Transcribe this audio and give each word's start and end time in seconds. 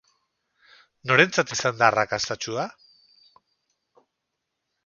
Norentzat 1.11 1.53
izan 1.57 1.77
da 1.81 1.89
arrakastatsua? 1.91 2.65